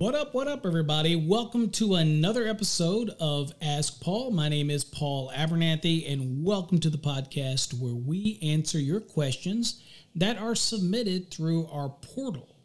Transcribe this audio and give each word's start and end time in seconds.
What 0.00 0.14
up, 0.14 0.32
what 0.32 0.48
up, 0.48 0.64
everybody? 0.64 1.14
Welcome 1.14 1.68
to 1.72 1.96
another 1.96 2.46
episode 2.46 3.10
of 3.20 3.52
Ask 3.60 4.00
Paul. 4.00 4.30
My 4.30 4.48
name 4.48 4.70
is 4.70 4.82
Paul 4.82 5.30
Abernathy, 5.36 6.10
and 6.10 6.42
welcome 6.42 6.80
to 6.80 6.88
the 6.88 6.96
podcast 6.96 7.78
where 7.78 7.92
we 7.92 8.38
answer 8.42 8.78
your 8.78 9.00
questions 9.00 9.82
that 10.14 10.38
are 10.38 10.54
submitted 10.54 11.30
through 11.30 11.66
our 11.66 11.90
portal. 11.90 12.56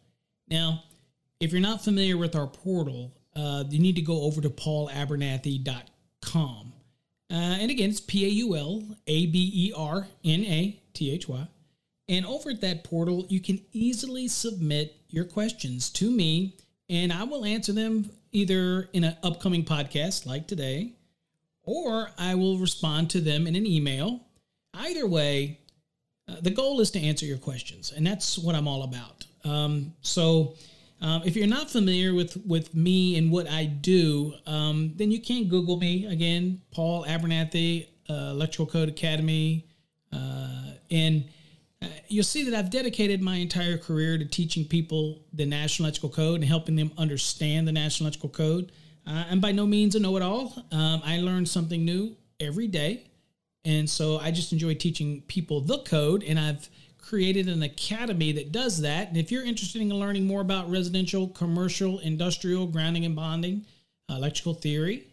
Now, 0.48 0.84
if 1.38 1.52
you're 1.52 1.60
not 1.60 1.84
familiar 1.84 2.16
with 2.16 2.34
our 2.34 2.46
portal, 2.46 3.12
uh, 3.34 3.64
you 3.68 3.80
need 3.80 3.96
to 3.96 4.02
go 4.02 4.22
over 4.22 4.40
to 4.40 4.48
paulabernathy.com. 4.48 6.72
Uh, 7.30 7.34
and 7.34 7.70
again, 7.70 7.90
it's 7.90 8.00
P 8.00 8.24
A 8.24 8.30
U 8.30 8.56
L 8.56 8.82
A 9.06 9.26
B 9.26 9.50
E 9.52 9.74
R 9.76 10.08
N 10.24 10.40
A 10.40 10.80
T 10.94 11.12
H 11.12 11.28
Y. 11.28 11.46
And 12.08 12.24
over 12.24 12.48
at 12.48 12.62
that 12.62 12.82
portal, 12.82 13.26
you 13.28 13.40
can 13.40 13.60
easily 13.74 14.26
submit 14.26 14.96
your 15.10 15.26
questions 15.26 15.90
to 15.90 16.10
me 16.10 16.56
and 16.88 17.12
I 17.12 17.24
will 17.24 17.44
answer 17.44 17.72
them 17.72 18.10
either 18.32 18.88
in 18.92 19.04
an 19.04 19.16
upcoming 19.22 19.64
podcast 19.64 20.26
like 20.26 20.46
today, 20.46 20.92
or 21.62 22.10
I 22.18 22.34
will 22.34 22.58
respond 22.58 23.10
to 23.10 23.20
them 23.20 23.46
in 23.46 23.56
an 23.56 23.66
email. 23.66 24.20
Either 24.74 25.06
way, 25.06 25.60
uh, 26.28 26.36
the 26.40 26.50
goal 26.50 26.80
is 26.80 26.90
to 26.92 27.00
answer 27.00 27.24
your 27.26 27.38
questions, 27.38 27.92
and 27.92 28.06
that's 28.06 28.38
what 28.38 28.54
I'm 28.54 28.68
all 28.68 28.82
about. 28.82 29.24
Um, 29.44 29.94
so, 30.02 30.54
um, 31.00 31.22
if 31.24 31.36
you're 31.36 31.46
not 31.46 31.70
familiar 31.70 32.14
with 32.14 32.36
with 32.46 32.74
me 32.74 33.16
and 33.16 33.30
what 33.30 33.48
I 33.48 33.64
do, 33.64 34.34
um, 34.46 34.92
then 34.96 35.10
you 35.10 35.20
can 35.20 35.48
Google 35.48 35.76
me 35.76 36.06
again, 36.06 36.62
Paul 36.72 37.04
Abernathy, 37.04 37.88
uh, 38.08 38.30
Electrical 38.30 38.66
Code 38.66 38.88
Academy, 38.88 39.66
uh, 40.12 40.72
and 40.90 41.24
you'll 42.08 42.24
see 42.24 42.48
that 42.48 42.54
I've 42.56 42.70
dedicated 42.70 43.20
my 43.20 43.36
entire 43.36 43.78
career 43.78 44.18
to 44.18 44.24
teaching 44.24 44.64
people 44.64 45.24
the 45.32 45.46
National 45.46 45.86
Electrical 45.86 46.10
Code 46.10 46.36
and 46.36 46.44
helping 46.44 46.76
them 46.76 46.92
understand 46.96 47.66
the 47.66 47.72
National 47.72 48.06
Electrical 48.06 48.30
Code. 48.30 48.72
Uh, 49.06 49.24
I'm 49.30 49.40
by 49.40 49.52
no 49.52 49.66
means 49.66 49.94
a 49.94 50.00
know 50.00 50.16
it 50.16 50.22
all. 50.22 50.52
Um, 50.72 51.02
I 51.04 51.18
learn 51.18 51.46
something 51.46 51.84
new 51.84 52.16
every 52.40 52.66
day. 52.66 53.04
And 53.64 53.90
so 53.90 54.18
I 54.18 54.30
just 54.30 54.52
enjoy 54.52 54.74
teaching 54.74 55.22
people 55.22 55.60
the 55.60 55.78
code, 55.78 56.22
and 56.22 56.38
I've 56.38 56.68
created 56.98 57.48
an 57.48 57.62
academy 57.62 58.32
that 58.32 58.52
does 58.52 58.80
that. 58.82 59.08
And 59.08 59.16
if 59.16 59.32
you're 59.32 59.44
interested 59.44 59.82
in 59.82 59.90
learning 59.90 60.26
more 60.26 60.40
about 60.40 60.70
residential, 60.70 61.28
commercial, 61.28 61.98
industrial, 61.98 62.66
grounding 62.66 63.04
and 63.04 63.16
bonding, 63.16 63.66
uh, 64.08 64.14
electrical 64.14 64.54
theory, 64.54 65.08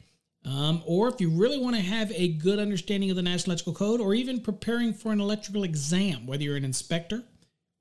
um, 0.46 0.82
or 0.86 1.08
if 1.08 1.22
you 1.22 1.30
really 1.30 1.60
want 1.60 1.76
to 1.76 1.82
have 1.82 2.12
a 2.12 2.30
good 2.30 2.60
understanding 2.60 3.10
of 3.10 3.16
the 3.16 3.22
National 3.22 3.52
Electrical 3.52 3.74
Code, 3.74 4.02
or 4.02 4.14
even 4.14 4.42
preparing 4.42 4.94
for 4.94 5.12
an 5.12 5.20
electrical 5.20 5.64
exam, 5.64 6.26
whether 6.26 6.44
you're 6.44 6.58
an 6.58 6.66
inspector, 6.66 7.24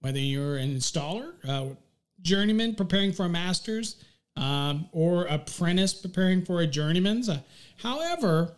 whether 0.00 0.18
you're 0.18 0.56
an 0.56 0.74
installer, 0.74 1.32
uh, 1.48 1.74
journeyman 2.20 2.74
preparing 2.74 3.12
for 3.12 3.26
a 3.26 3.28
master's, 3.28 3.96
um, 4.36 4.88
or 4.92 5.26
apprentice 5.26 5.94
preparing 5.94 6.44
for 6.44 6.60
a 6.60 6.66
journeyman's. 6.66 7.28
Uh, 7.28 7.40
however, 7.78 8.54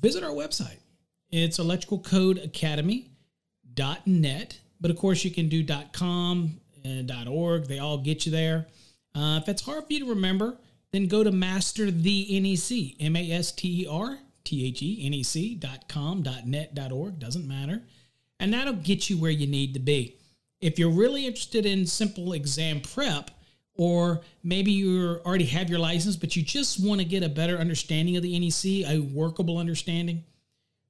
visit 0.00 0.24
our 0.24 0.30
website. 0.30 0.78
It's 1.30 1.58
electricalcodeacademy.net. 1.58 4.58
But 4.80 4.90
of 4.90 4.98
course, 4.98 5.24
you 5.24 5.30
can 5.30 5.48
do 5.48 5.64
.com 5.92 6.60
and 6.84 7.12
.org. 7.28 7.66
They 7.66 7.78
all 7.78 7.98
get 7.98 8.26
you 8.26 8.32
there. 8.32 8.66
Uh, 9.14 9.38
if 9.42 9.48
it's 9.48 9.62
hard 9.62 9.86
for 9.86 9.92
you 9.92 10.00
to 10.00 10.10
remember, 10.10 10.58
then 10.94 11.08
go 11.08 11.24
to 11.24 11.32
Master 11.32 11.90
the 11.90 12.40
NEC, 12.40 12.94
M 13.00 13.16
A 13.16 13.32
S 13.32 13.50
T 13.50 13.82
E 13.82 13.86
R 13.86 14.20
T 14.44 14.64
H 14.66 14.82
E 14.82 15.04
N 15.04 15.14
E 15.14 15.24
C 15.24 15.56
dot 15.56 15.88
com, 15.88 16.22
dot 16.22 16.46
net, 16.46 16.74
dot 16.74 16.92
org, 16.92 17.18
doesn't 17.18 17.48
matter. 17.48 17.82
And 18.38 18.52
that'll 18.52 18.74
get 18.74 19.08
you 19.10 19.18
where 19.18 19.30
you 19.30 19.46
need 19.46 19.72
to 19.74 19.80
be. 19.80 20.16
If 20.60 20.78
you're 20.78 20.90
really 20.90 21.26
interested 21.26 21.66
in 21.66 21.86
simple 21.86 22.32
exam 22.32 22.80
prep, 22.80 23.32
or 23.74 24.20
maybe 24.44 24.70
you 24.70 25.20
already 25.26 25.46
have 25.46 25.68
your 25.68 25.80
license, 25.80 26.14
but 26.14 26.36
you 26.36 26.44
just 26.44 26.78
want 26.78 27.00
to 27.00 27.04
get 27.04 27.24
a 27.24 27.28
better 27.28 27.58
understanding 27.58 28.16
of 28.16 28.22
the 28.22 28.38
NEC, 28.38 28.88
a 28.88 29.00
workable 29.00 29.58
understanding, 29.58 30.22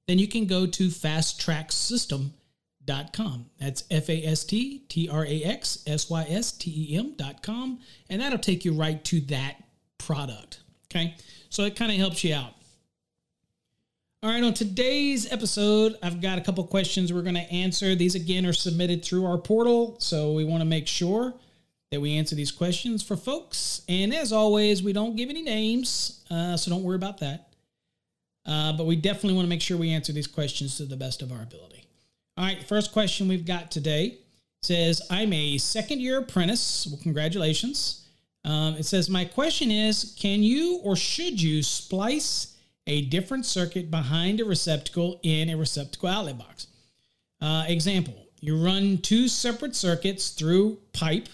then 0.06 0.18
you 0.18 0.28
can 0.28 0.44
go 0.44 0.66
to 0.66 0.88
fasttraxsystem.com. 0.88 3.46
That's 3.58 3.84
F 3.90 4.10
A 4.10 4.26
S 4.26 4.44
T 4.44 4.80
T 4.80 5.08
R 5.08 5.24
A 5.24 5.44
X 5.44 5.82
S 5.86 6.10
Y 6.10 6.26
S 6.28 6.52
T 6.52 6.88
E 6.90 6.98
M.com. 6.98 7.80
And 8.10 8.20
that'll 8.20 8.38
take 8.38 8.66
you 8.66 8.74
right 8.74 9.02
to 9.06 9.22
that 9.22 9.63
product. 10.04 10.60
Okay. 10.90 11.14
So 11.48 11.64
it 11.64 11.76
kind 11.76 11.90
of 11.90 11.98
helps 11.98 12.22
you 12.24 12.34
out. 12.34 12.52
All 14.22 14.30
right, 14.30 14.42
on 14.42 14.54
today's 14.54 15.30
episode, 15.30 15.96
I've 16.02 16.22
got 16.22 16.38
a 16.38 16.40
couple 16.40 16.64
questions 16.64 17.12
we're 17.12 17.20
going 17.20 17.34
to 17.34 17.52
answer. 17.52 17.94
These 17.94 18.14
again 18.14 18.46
are 18.46 18.54
submitted 18.54 19.04
through 19.04 19.26
our 19.26 19.36
portal, 19.36 19.96
so 20.00 20.32
we 20.32 20.44
want 20.44 20.62
to 20.62 20.64
make 20.64 20.88
sure 20.88 21.34
that 21.90 22.00
we 22.00 22.16
answer 22.16 22.34
these 22.34 22.50
questions 22.50 23.02
for 23.02 23.16
folks. 23.16 23.82
And 23.86 24.14
as 24.14 24.32
always, 24.32 24.82
we 24.82 24.94
don't 24.94 25.14
give 25.14 25.28
any 25.28 25.42
names, 25.42 26.24
uh, 26.30 26.56
so 26.56 26.70
don't 26.70 26.82
worry 26.82 26.96
about 26.96 27.18
that. 27.18 27.48
Uh, 28.46 28.72
but 28.72 28.86
we 28.86 28.96
definitely 28.96 29.34
want 29.34 29.44
to 29.44 29.50
make 29.50 29.60
sure 29.60 29.76
we 29.76 29.90
answer 29.90 30.12
these 30.12 30.26
questions 30.26 30.78
to 30.78 30.86
the 30.86 30.96
best 30.96 31.20
of 31.20 31.30
our 31.30 31.42
ability. 31.42 31.84
All 32.38 32.46
right, 32.46 32.62
first 32.64 32.92
question 32.92 33.28
we've 33.28 33.46
got 33.46 33.70
today 33.70 34.18
says, 34.62 35.02
I'm 35.10 35.34
a 35.34 35.58
second 35.58 36.00
year 36.00 36.20
apprentice. 36.20 36.86
Well, 36.86 36.98
congratulations. 37.02 38.03
Um, 38.44 38.74
it 38.74 38.84
says, 38.84 39.08
My 39.08 39.24
question 39.24 39.70
is 39.70 40.14
can 40.18 40.42
you 40.42 40.80
or 40.82 40.96
should 40.96 41.40
you 41.40 41.62
splice 41.62 42.56
a 42.86 43.02
different 43.02 43.46
circuit 43.46 43.90
behind 43.90 44.40
a 44.40 44.44
receptacle 44.44 45.18
in 45.22 45.48
a 45.48 45.56
receptacle 45.56 46.08
outlet 46.08 46.38
box? 46.38 46.66
Uh, 47.40 47.64
example, 47.68 48.14
you 48.40 48.62
run 48.62 48.98
two 48.98 49.28
separate 49.28 49.74
circuits 49.74 50.30
through 50.30 50.78
pipe, 50.92 51.28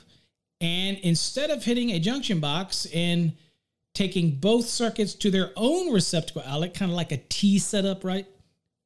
and 0.60 0.98
instead 0.98 1.50
of 1.50 1.64
hitting 1.64 1.90
a 1.90 1.98
junction 1.98 2.38
box 2.38 2.86
and 2.94 3.32
taking 3.94 4.36
both 4.36 4.66
circuits 4.66 5.14
to 5.14 5.30
their 5.30 5.50
own 5.56 5.92
receptacle 5.92 6.42
outlet, 6.46 6.74
kind 6.74 6.90
of 6.90 6.96
like 6.96 7.12
a 7.12 7.16
T 7.28 7.58
setup, 7.58 8.04
right? 8.04 8.26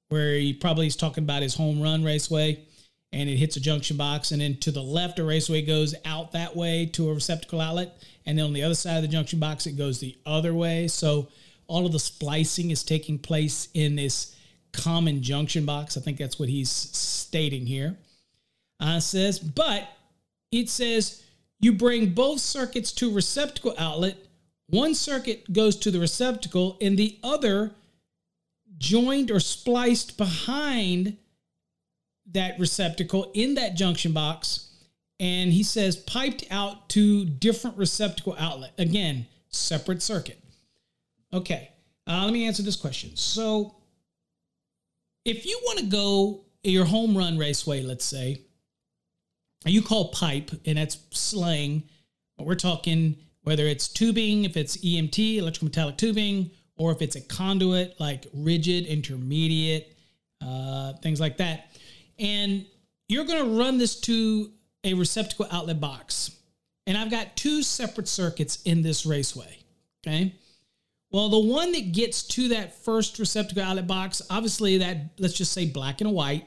Where 0.08 0.34
he 0.34 0.52
probably 0.54 0.86
is 0.86 0.96
talking 0.96 1.24
about 1.24 1.42
his 1.42 1.54
home 1.54 1.82
run 1.82 2.04
raceway 2.04 2.64
and 3.14 3.30
it 3.30 3.36
hits 3.36 3.56
a 3.56 3.60
junction 3.60 3.96
box, 3.96 4.32
and 4.32 4.42
then 4.42 4.56
to 4.58 4.70
the 4.70 4.82
left, 4.82 5.18
a 5.18 5.24
raceway 5.24 5.62
goes 5.62 5.94
out 6.04 6.32
that 6.32 6.54
way 6.54 6.86
to 6.86 7.08
a 7.10 7.14
receptacle 7.14 7.60
outlet 7.60 7.96
and 8.26 8.38
then 8.38 8.46
on 8.46 8.52
the 8.52 8.62
other 8.62 8.74
side 8.74 8.96
of 8.96 9.02
the 9.02 9.08
junction 9.08 9.38
box, 9.38 9.66
it 9.66 9.72
goes 9.72 10.00
the 10.00 10.16
other 10.24 10.54
way. 10.54 10.88
So 10.88 11.28
all 11.66 11.86
of 11.86 11.92
the 11.92 11.98
splicing 11.98 12.70
is 12.70 12.82
taking 12.82 13.18
place 13.18 13.68
in 13.74 13.96
this 13.96 14.34
common 14.72 15.22
junction 15.22 15.66
box. 15.66 15.96
I 15.96 16.00
think 16.00 16.18
that's 16.18 16.38
what 16.38 16.48
he's 16.48 16.70
stating 16.70 17.66
here. 17.66 17.96
Uh, 18.80 19.00
says, 19.00 19.38
but 19.38 19.88
it 20.50 20.68
says 20.68 21.22
you 21.60 21.72
bring 21.72 22.10
both 22.10 22.40
circuits 22.40 22.92
to 22.92 23.12
receptacle 23.12 23.74
outlet 23.78 24.16
one 24.66 24.94
circuit 24.94 25.52
goes 25.52 25.76
to 25.76 25.90
the 25.90 26.00
receptacle 26.00 26.78
and 26.80 26.98
the 26.98 27.18
other 27.22 27.72
joined 28.78 29.30
or 29.30 29.38
spliced 29.38 30.16
behind 30.16 31.18
that 32.32 32.58
receptacle 32.58 33.30
in 33.34 33.54
that 33.54 33.74
junction 33.74 34.12
box. 34.12 34.70
And 35.20 35.52
he 35.52 35.62
says 35.62 35.96
piped 35.96 36.44
out 36.50 36.88
to 36.90 37.24
different 37.24 37.76
receptacle 37.76 38.34
outlet. 38.38 38.72
Again, 38.78 39.26
separate 39.48 40.02
circuit. 40.02 40.40
Okay, 41.32 41.70
uh, 42.06 42.24
let 42.24 42.32
me 42.32 42.46
answer 42.46 42.62
this 42.62 42.76
question. 42.76 43.16
So, 43.16 43.76
if 45.24 45.46
you 45.46 45.58
want 45.64 45.78
to 45.80 45.86
go 45.86 46.44
your 46.62 46.84
home 46.84 47.16
run 47.16 47.38
raceway, 47.38 47.82
let's 47.82 48.04
say, 48.04 48.42
you 49.64 49.82
call 49.82 50.08
pipe, 50.08 50.50
and 50.66 50.78
that's 50.78 50.98
slang, 51.10 51.84
but 52.36 52.46
we're 52.46 52.54
talking 52.54 53.16
whether 53.42 53.66
it's 53.66 53.88
tubing, 53.88 54.44
if 54.44 54.56
it's 54.56 54.78
EMT, 54.78 55.36
electrical 55.36 55.66
metallic 55.66 55.96
tubing, 55.96 56.50
or 56.76 56.92
if 56.92 57.02
it's 57.02 57.16
a 57.16 57.20
conduit 57.20 57.98
like 58.00 58.26
rigid, 58.32 58.86
intermediate, 58.86 59.96
uh, 60.44 60.94
things 61.02 61.20
like 61.20 61.36
that. 61.36 61.70
And 62.18 62.66
you're 63.08 63.24
going 63.24 63.44
to 63.44 63.58
run 63.58 63.78
this 63.78 64.00
to 64.02 64.50
a 64.84 64.94
receptacle 64.94 65.46
outlet 65.50 65.80
box. 65.80 66.30
And 66.86 66.96
I've 66.96 67.10
got 67.10 67.36
two 67.36 67.62
separate 67.62 68.08
circuits 68.08 68.60
in 68.64 68.82
this 68.82 69.06
raceway. 69.06 69.58
Okay. 70.06 70.34
Well, 71.10 71.28
the 71.28 71.38
one 71.38 71.72
that 71.72 71.92
gets 71.92 72.22
to 72.24 72.48
that 72.48 72.74
first 72.84 73.18
receptacle 73.18 73.62
outlet 73.62 73.86
box, 73.86 74.20
obviously, 74.30 74.78
that 74.78 75.10
let's 75.18 75.34
just 75.34 75.52
say 75.52 75.66
black 75.66 76.00
and 76.00 76.12
white, 76.12 76.46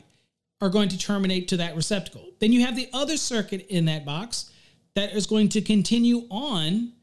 are 0.59 0.69
going 0.69 0.89
to 0.89 0.97
terminate 0.97 1.47
to 1.49 1.57
that 1.57 1.75
receptacle. 1.75 2.25
Then 2.39 2.51
you 2.51 2.65
have 2.65 2.75
the 2.75 2.89
other 2.91 3.17
circuit 3.17 3.67
in 3.69 3.85
that 3.85 4.05
box 4.05 4.51
that 4.95 5.13
is 5.13 5.27
going 5.27 5.49
to 5.49 5.61
continue 5.61 6.23
on 6.29 6.93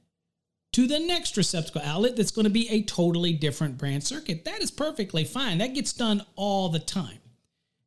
to 0.73 0.89
the 0.89 0.99
next 0.99 1.37
receptacle 1.37 1.81
outlet 1.85 2.17
that's 2.17 2.33
going 2.33 2.45
to 2.45 2.51
be 2.51 2.69
a 2.69 2.83
totally 2.83 3.33
different 3.33 3.79
branch 3.79 4.03
circuit. 4.03 4.45
That 4.45 4.61
is 4.61 4.73
perfectly 4.73 5.25
fine. 5.25 5.59
That 5.59 5.73
gets 5.73 5.93
done 5.93 6.23
all 6.35 6.69
the 6.69 6.81
time. 6.81 7.21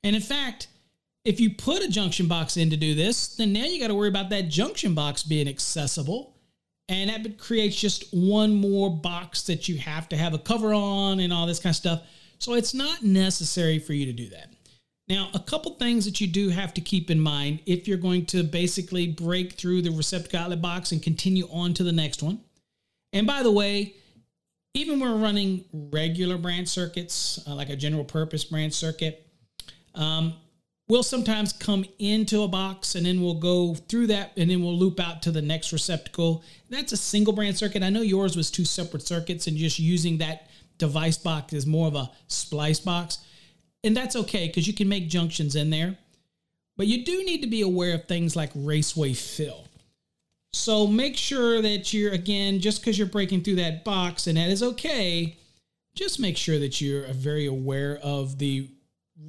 And 0.07 0.15
in 0.15 0.21
fact, 0.21 0.69
if 1.25 1.41
you 1.41 1.49
put 1.49 1.83
a 1.83 1.89
junction 1.89 2.29
box 2.29 2.55
in 2.55 2.69
to 2.69 2.77
do 2.77 2.95
this, 2.95 3.35
then 3.35 3.51
now 3.51 3.65
you 3.65 3.77
got 3.77 3.89
to 3.89 3.93
worry 3.93 4.07
about 4.07 4.29
that 4.29 4.47
junction 4.47 4.95
box 4.95 5.21
being 5.21 5.49
accessible. 5.49 6.37
And 6.87 7.09
that 7.09 7.37
creates 7.37 7.75
just 7.75 8.05
one 8.13 8.55
more 8.55 8.89
box 8.89 9.41
that 9.43 9.67
you 9.67 9.77
have 9.79 10.07
to 10.07 10.15
have 10.15 10.33
a 10.33 10.39
cover 10.39 10.73
on 10.73 11.19
and 11.19 11.33
all 11.33 11.45
this 11.45 11.59
kind 11.59 11.71
of 11.71 11.75
stuff. 11.75 12.03
So 12.39 12.53
it's 12.53 12.73
not 12.73 13.03
necessary 13.03 13.79
for 13.79 13.91
you 13.91 14.05
to 14.05 14.13
do 14.13 14.29
that. 14.29 14.53
Now, 15.09 15.29
a 15.33 15.39
couple 15.39 15.73
things 15.73 16.05
that 16.05 16.21
you 16.21 16.27
do 16.27 16.47
have 16.47 16.73
to 16.75 16.81
keep 16.81 17.11
in 17.11 17.19
mind 17.19 17.59
if 17.65 17.85
you're 17.85 17.97
going 17.97 18.25
to 18.27 18.43
basically 18.43 19.07
break 19.07 19.55
through 19.55 19.81
the 19.81 19.91
receptacle 19.91 20.39
outlet 20.39 20.61
box 20.61 20.93
and 20.93 21.03
continue 21.03 21.49
on 21.51 21.73
to 21.73 21.83
the 21.83 21.91
next 21.91 22.23
one. 22.23 22.39
And 23.11 23.27
by 23.27 23.43
the 23.43 23.51
way, 23.51 23.95
even 24.73 25.01
when 25.01 25.11
we're 25.11 25.21
running 25.21 25.65
regular 25.73 26.37
branch 26.37 26.69
circuits, 26.69 27.45
uh, 27.45 27.55
like 27.55 27.69
a 27.69 27.75
general 27.75 28.05
purpose 28.05 28.45
branch 28.45 28.71
circuit, 28.71 29.26
um, 29.97 30.33
we'll 30.87 31.03
sometimes 31.03 31.51
come 31.51 31.85
into 31.99 32.43
a 32.43 32.47
box 32.47 32.95
and 32.95 33.05
then 33.05 33.21
we'll 33.21 33.39
go 33.39 33.75
through 33.75 34.07
that 34.07 34.31
and 34.37 34.49
then 34.49 34.61
we'll 34.63 34.77
loop 34.77 34.99
out 34.99 35.21
to 35.23 35.31
the 35.31 35.41
next 35.41 35.73
receptacle. 35.73 36.43
That's 36.69 36.93
a 36.93 36.97
single 36.97 37.33
branch 37.33 37.57
circuit. 37.57 37.83
I 37.83 37.89
know 37.89 38.01
yours 38.01 38.37
was 38.37 38.49
two 38.49 38.65
separate 38.65 39.01
circuits 39.01 39.47
and 39.47 39.57
just 39.57 39.79
using 39.79 40.19
that 40.19 40.49
device 40.77 41.17
box 41.17 41.53
is 41.53 41.65
more 41.65 41.87
of 41.87 41.95
a 41.95 42.11
splice 42.27 42.79
box. 42.79 43.19
And 43.83 43.95
that's 43.95 44.15
okay 44.15 44.47
because 44.47 44.67
you 44.67 44.73
can 44.73 44.87
make 44.87 45.09
junctions 45.09 45.55
in 45.55 45.69
there. 45.69 45.97
But 46.77 46.87
you 46.87 47.03
do 47.03 47.23
need 47.23 47.41
to 47.41 47.47
be 47.47 47.61
aware 47.61 47.95
of 47.95 48.05
things 48.05 48.35
like 48.35 48.51
raceway 48.53 49.13
fill. 49.13 49.65
So 50.53 50.87
make 50.87 51.17
sure 51.17 51.61
that 51.61 51.93
you're, 51.93 52.13
again, 52.13 52.59
just 52.59 52.81
because 52.81 52.97
you're 52.97 53.07
breaking 53.07 53.43
through 53.43 53.55
that 53.55 53.83
box 53.83 54.27
and 54.27 54.37
that 54.37 54.49
is 54.49 54.63
okay, 54.63 55.37
just 55.95 56.19
make 56.19 56.37
sure 56.37 56.59
that 56.59 56.79
you're 56.79 57.07
very 57.13 57.47
aware 57.47 57.97
of 58.03 58.37
the 58.37 58.69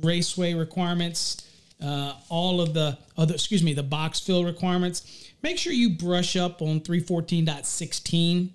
raceway 0.02 0.54
requirements, 0.54 1.48
uh, 1.82 2.14
all 2.28 2.60
of 2.60 2.74
the 2.74 2.98
other, 3.16 3.34
excuse 3.34 3.62
me, 3.62 3.72
the 3.72 3.82
box 3.82 4.20
fill 4.20 4.44
requirements. 4.44 5.30
Make 5.42 5.58
sure 5.58 5.72
you 5.72 5.90
brush 5.90 6.36
up 6.36 6.60
on 6.62 6.80
314.16, 6.80 8.50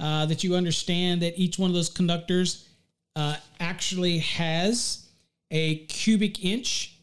uh, 0.00 0.26
that 0.26 0.42
you 0.42 0.54
understand 0.54 1.22
that 1.22 1.38
each 1.38 1.58
one 1.58 1.70
of 1.70 1.74
those 1.74 1.88
conductors 1.88 2.68
uh, 3.16 3.36
actually 3.60 4.18
has 4.18 5.06
a 5.50 5.76
cubic 5.86 6.44
inch 6.44 6.96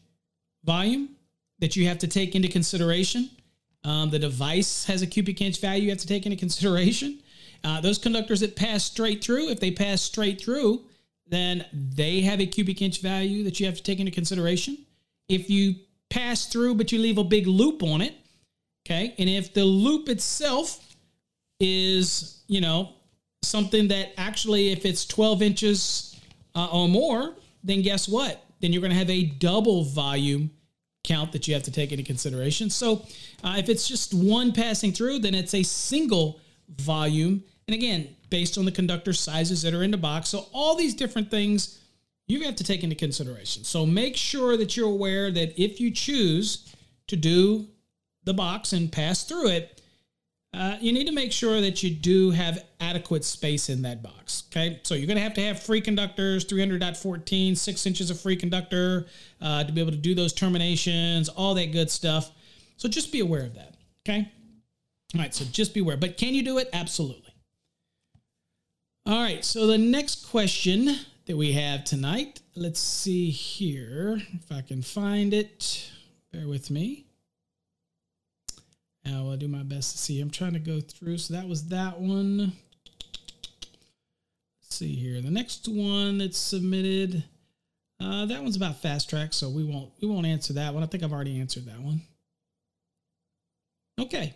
volume 0.64 1.10
that 1.60 1.76
you 1.76 1.86
have 1.86 1.98
to 1.98 2.08
take 2.08 2.34
into 2.34 2.48
consideration. 2.48 3.30
Um, 3.84 4.10
the 4.10 4.18
device 4.18 4.84
has 4.84 5.02
a 5.02 5.06
cubic 5.06 5.40
inch 5.40 5.60
value 5.60 5.84
you 5.84 5.90
have 5.90 5.98
to 5.98 6.06
take 6.06 6.26
into 6.26 6.36
consideration. 6.36 7.20
Uh, 7.62 7.80
those 7.80 7.98
conductors 7.98 8.40
that 8.40 8.56
pass 8.56 8.84
straight 8.84 9.22
through, 9.22 9.48
if 9.48 9.60
they 9.60 9.70
pass 9.70 10.02
straight 10.02 10.40
through, 10.40 10.82
then 11.30 11.64
they 11.72 12.20
have 12.20 12.40
a 12.40 12.46
cubic 12.46 12.82
inch 12.82 13.00
value 13.00 13.44
that 13.44 13.58
you 13.58 13.66
have 13.66 13.76
to 13.76 13.82
take 13.82 14.00
into 14.00 14.12
consideration. 14.12 14.78
If 15.28 15.48
you 15.48 15.76
pass 16.10 16.46
through 16.46 16.74
but 16.74 16.92
you 16.92 16.98
leave 16.98 17.18
a 17.18 17.24
big 17.24 17.46
loop 17.46 17.82
on 17.82 18.02
it, 18.02 18.14
okay, 18.84 19.14
and 19.18 19.28
if 19.28 19.54
the 19.54 19.64
loop 19.64 20.08
itself 20.08 20.84
is, 21.60 22.42
you 22.48 22.60
know, 22.60 22.94
something 23.42 23.88
that 23.88 24.12
actually, 24.18 24.70
if 24.70 24.84
it's 24.84 25.06
12 25.06 25.42
inches 25.42 26.20
uh, 26.54 26.68
or 26.72 26.88
more, 26.88 27.34
then 27.62 27.82
guess 27.82 28.08
what? 28.08 28.44
Then 28.60 28.72
you're 28.72 28.82
going 28.82 28.92
to 28.92 28.98
have 28.98 29.10
a 29.10 29.24
double 29.24 29.84
volume 29.84 30.50
count 31.04 31.32
that 31.32 31.48
you 31.48 31.54
have 31.54 31.62
to 31.62 31.70
take 31.70 31.92
into 31.92 32.04
consideration. 32.04 32.68
So 32.70 33.06
uh, 33.42 33.56
if 33.58 33.68
it's 33.68 33.88
just 33.88 34.12
one 34.12 34.52
passing 34.52 34.92
through, 34.92 35.20
then 35.20 35.34
it's 35.34 35.54
a 35.54 35.62
single 35.62 36.40
volume. 36.68 37.42
And 37.70 37.76
again, 37.76 38.16
based 38.30 38.58
on 38.58 38.64
the 38.64 38.72
conductor 38.72 39.12
sizes 39.12 39.62
that 39.62 39.74
are 39.74 39.84
in 39.84 39.92
the 39.92 39.96
box. 39.96 40.28
So 40.28 40.48
all 40.52 40.74
these 40.74 40.92
different 40.92 41.30
things 41.30 41.78
you 42.26 42.42
have 42.42 42.56
to 42.56 42.64
take 42.64 42.82
into 42.82 42.96
consideration. 42.96 43.62
So 43.62 43.86
make 43.86 44.16
sure 44.16 44.56
that 44.56 44.76
you're 44.76 44.88
aware 44.88 45.30
that 45.30 45.62
if 45.62 45.78
you 45.78 45.92
choose 45.92 46.74
to 47.06 47.14
do 47.14 47.68
the 48.24 48.34
box 48.34 48.72
and 48.72 48.90
pass 48.90 49.22
through 49.22 49.50
it, 49.50 49.80
uh, 50.52 50.78
you 50.80 50.92
need 50.92 51.06
to 51.06 51.12
make 51.12 51.30
sure 51.30 51.60
that 51.60 51.80
you 51.80 51.90
do 51.90 52.32
have 52.32 52.64
adequate 52.80 53.24
space 53.24 53.68
in 53.68 53.82
that 53.82 54.02
box. 54.02 54.42
Okay, 54.50 54.80
so 54.82 54.96
you're 54.96 55.06
going 55.06 55.16
to 55.16 55.22
have 55.22 55.34
to 55.34 55.42
have 55.42 55.62
free 55.62 55.80
conductors, 55.80 56.44
300.14, 56.46 57.56
six 57.56 57.86
inches 57.86 58.10
of 58.10 58.20
free 58.20 58.34
conductor 58.34 59.06
uh, 59.40 59.62
to 59.62 59.70
be 59.70 59.80
able 59.80 59.92
to 59.92 59.96
do 59.96 60.16
those 60.16 60.32
terminations, 60.32 61.28
all 61.28 61.54
that 61.54 61.70
good 61.70 61.88
stuff. 61.88 62.32
So 62.78 62.88
just 62.88 63.12
be 63.12 63.20
aware 63.20 63.44
of 63.44 63.54
that. 63.54 63.76
Okay, 64.04 64.28
all 65.14 65.20
right, 65.20 65.32
so 65.32 65.44
just 65.44 65.72
be 65.72 65.78
aware. 65.78 65.96
But 65.96 66.16
can 66.16 66.34
you 66.34 66.42
do 66.42 66.58
it? 66.58 66.68
Absolutely. 66.72 67.29
All 69.06 69.22
right, 69.22 69.44
so 69.44 69.66
the 69.66 69.78
next 69.78 70.28
question 70.28 70.94
that 71.26 71.36
we 71.36 71.52
have 71.52 71.84
tonight, 71.84 72.40
let's 72.54 72.80
see 72.80 73.30
here 73.30 74.20
if 74.34 74.52
I 74.52 74.60
can 74.60 74.82
find 74.82 75.32
it. 75.32 75.90
Bear 76.32 76.46
with 76.46 76.70
me. 76.70 77.06
I 79.06 79.22
will 79.22 79.36
do 79.38 79.48
my 79.48 79.62
best 79.62 79.92
to 79.92 79.98
see. 79.98 80.20
I'm 80.20 80.30
trying 80.30 80.52
to 80.52 80.58
go 80.58 80.80
through. 80.80 81.18
So 81.18 81.34
that 81.34 81.48
was 81.48 81.68
that 81.68 81.98
one. 81.98 82.52
Let's 84.62 84.76
see 84.76 84.94
here. 84.94 85.22
The 85.22 85.30
next 85.30 85.66
one 85.66 86.18
that's 86.18 86.38
submitted. 86.38 87.24
Uh, 87.98 88.26
that 88.26 88.42
one's 88.42 88.56
about 88.56 88.82
fast 88.82 89.08
track, 89.08 89.32
so 89.32 89.48
we 89.48 89.64
won't 89.64 89.90
we 90.00 90.08
won't 90.08 90.26
answer 90.26 90.52
that 90.54 90.74
one. 90.74 90.82
I 90.82 90.86
think 90.86 91.02
I've 91.02 91.12
already 91.12 91.40
answered 91.40 91.66
that 91.66 91.80
one. 91.80 92.02
Okay. 93.98 94.34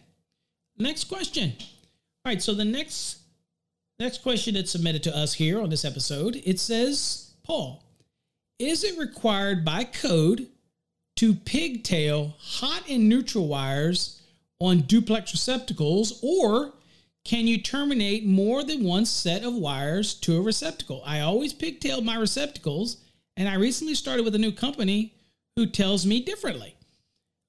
Next 0.79 1.05
question. 1.05 1.53
All 1.59 2.33
right, 2.33 2.43
so 2.43 2.55
the 2.55 2.65
next 2.65 3.19
next 4.05 4.23
question 4.23 4.53
that's 4.53 4.71
submitted 4.71 5.03
to 5.03 5.17
us 5.17 5.33
here 5.33 5.59
on 5.59 5.71
this 5.71 5.85
episode, 5.85 6.43
it 6.45 6.61
says, 6.61 7.31
Paul, 7.43 7.83
is 8.59 8.85
it 8.85 8.99
required 8.99 9.65
by 9.65 9.85
code 9.85 10.47
to 11.17 11.33
pigtail 11.33 12.35
hot 12.39 12.83
and 12.87 13.09
neutral 13.09 13.49
wires 13.49 14.21
on 14.61 14.83
duplex 14.83 15.33
receptacles, 15.33 16.21
or 16.23 16.75
can 17.25 17.47
you 17.47 17.57
terminate 17.57 18.27
more 18.27 18.63
than 18.63 18.85
one 18.85 19.07
set 19.07 19.43
of 19.43 19.55
wires 19.55 20.13
to 20.17 20.37
a 20.37 20.43
receptacle? 20.43 21.03
I 21.07 21.21
always 21.21 21.55
pigtailed 21.55 22.05
my 22.05 22.17
receptacles, 22.17 22.99
and 23.39 23.49
I 23.49 23.55
recently 23.55 23.95
started 23.95 24.27
with 24.27 24.35
a 24.35 24.39
new 24.39 24.53
company 24.53 25.15
who 25.57 25.65
tells 25.65 26.05
me 26.05 26.21
differently. 26.21 26.77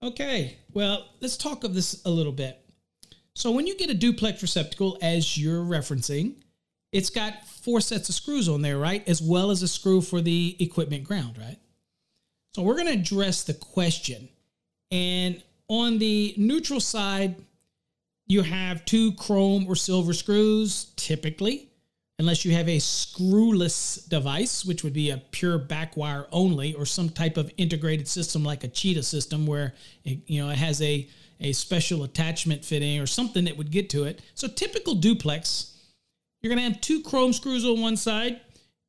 Okay, 0.01 0.55
well, 0.74 1.09
let's 1.19 1.35
talk 1.35 1.65
of 1.65 1.74
this 1.74 2.01
a 2.05 2.09
little 2.09 2.31
bit. 2.31 2.62
So, 3.33 3.51
when 3.51 3.67
you 3.67 3.75
get 3.75 3.89
a 3.89 3.93
duplex 3.93 4.41
receptacle, 4.41 4.97
as 5.01 5.38
you're 5.38 5.62
referencing, 5.62 6.35
it's 6.95 7.09
got 7.09 7.45
four 7.45 7.81
sets 7.81 8.07
of 8.07 8.15
screws 8.15 8.47
on 8.47 8.61
there, 8.61 8.77
right? 8.77 9.05
As 9.05 9.21
well 9.21 9.51
as 9.51 9.61
a 9.61 9.67
screw 9.67 9.99
for 9.99 10.21
the 10.21 10.55
equipment 10.61 11.03
ground, 11.03 11.37
right? 11.37 11.57
So, 12.53 12.61
we're 12.61 12.75
going 12.75 12.87
to 12.87 12.93
address 12.93 13.43
the 13.43 13.53
question. 13.53 14.29
And 14.91 15.43
on 15.67 15.97
the 15.97 16.33
neutral 16.37 16.79
side, 16.79 17.35
you 18.27 18.43
have 18.43 18.85
two 18.85 19.11
chrome 19.13 19.65
or 19.67 19.75
silver 19.75 20.13
screws, 20.13 20.93
typically, 20.95 21.67
unless 22.17 22.45
you 22.45 22.53
have 22.53 22.69
a 22.69 22.77
screwless 22.77 24.07
device, 24.07 24.63
which 24.63 24.85
would 24.85 24.93
be 24.93 25.09
a 25.09 25.17
pure 25.17 25.59
backwire 25.59 26.27
only, 26.31 26.75
or 26.75 26.85
some 26.85 27.09
type 27.09 27.35
of 27.35 27.51
integrated 27.57 28.07
system 28.07 28.41
like 28.41 28.63
a 28.63 28.69
Cheetah 28.69 29.03
system, 29.03 29.45
where 29.45 29.73
it, 30.05 30.19
you 30.27 30.41
know 30.41 30.49
it 30.49 30.57
has 30.57 30.81
a 30.81 31.09
a 31.41 31.51
special 31.51 32.05
attachment 32.05 32.63
fitting 32.63 33.01
or 33.01 33.05
something 33.05 33.43
that 33.43 33.57
would 33.57 33.69
get 33.69 33.89
to 33.89 34.05
it. 34.05 34.21
So 34.33 34.47
typical 34.47 34.95
duplex 34.95 35.75
you're 36.45 36.53
going 36.53 36.63
to 36.63 36.71
have 36.71 36.79
two 36.79 37.01
chrome 37.01 37.33
screws 37.33 37.65
on 37.65 37.81
one 37.81 37.97
side, 37.97 38.39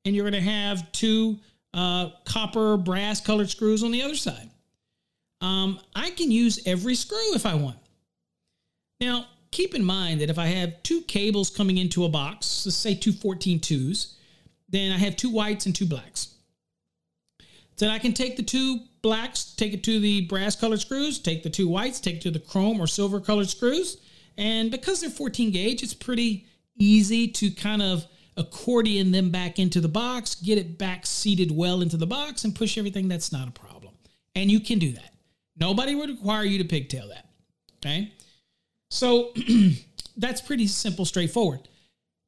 and 0.04 0.14
you're 0.14 0.30
going 0.30 0.44
to 0.44 0.50
have 0.50 0.92
two 0.92 1.38
uh, 1.72 2.10
copper 2.26 2.76
brass 2.76 3.18
colored 3.18 3.48
screws 3.48 3.82
on 3.82 3.92
the 3.92 4.02
other 4.02 4.14
side. 4.14 4.50
Um, 5.40 5.80
I 5.94 6.10
can 6.10 6.30
use 6.30 6.60
every 6.66 6.94
screw 6.94 7.34
if 7.34 7.46
I 7.46 7.54
want. 7.54 7.78
Now, 9.00 9.28
keep 9.52 9.74
in 9.74 9.82
mind 9.82 10.20
that 10.20 10.28
if 10.28 10.38
I 10.38 10.48
have 10.48 10.82
two 10.82 11.00
cables 11.04 11.48
coming 11.48 11.78
into 11.78 12.04
a 12.04 12.10
box, 12.10 12.66
let's 12.66 12.76
say 12.76 12.94
two 12.94 13.12
14 13.12 13.58
twos, 13.60 14.18
then 14.68 14.92
I 14.92 14.98
have 14.98 15.16
two 15.16 15.30
whites 15.30 15.64
and 15.64 15.74
two 15.74 15.86
blacks. 15.86 16.34
Then 17.78 17.88
I 17.88 17.98
can 17.98 18.12
take 18.12 18.36
the 18.36 18.42
two 18.42 18.80
blacks, 19.00 19.54
take 19.54 19.72
it 19.72 19.82
to 19.84 19.98
the 19.98 20.26
brass 20.26 20.56
colored 20.56 20.82
screws, 20.82 21.18
take 21.18 21.42
the 21.42 21.48
two 21.48 21.68
whites, 21.68 22.00
take 22.00 22.16
it 22.16 22.22
to 22.22 22.30
the 22.30 22.38
chrome 22.38 22.78
or 22.78 22.86
silver 22.86 23.18
colored 23.18 23.48
screws. 23.48 23.96
And 24.36 24.70
because 24.70 25.00
they're 25.00 25.08
14 25.08 25.52
gauge, 25.52 25.82
it's 25.82 25.94
pretty 25.94 26.44
easy 26.78 27.28
to 27.28 27.50
kind 27.50 27.82
of 27.82 28.06
accordion 28.36 29.12
them 29.12 29.30
back 29.30 29.58
into 29.58 29.80
the 29.80 29.88
box, 29.88 30.34
get 30.34 30.58
it 30.58 30.78
back 30.78 31.06
seated 31.06 31.50
well 31.50 31.80
into 31.80 31.96
the 31.96 32.06
box, 32.06 32.44
and 32.44 32.54
push 32.54 32.76
everything. 32.76 33.08
That's 33.08 33.32
not 33.32 33.48
a 33.48 33.52
problem. 33.52 33.94
And 34.34 34.50
you 34.50 34.60
can 34.60 34.78
do 34.78 34.92
that. 34.92 35.14
Nobody 35.58 35.94
would 35.94 36.10
require 36.10 36.44
you 36.44 36.58
to 36.58 36.64
pigtail 36.64 37.08
that. 37.08 37.28
Okay. 37.76 38.12
So 38.90 39.32
that's 40.16 40.40
pretty 40.40 40.66
simple, 40.66 41.04
straightforward. 41.04 41.68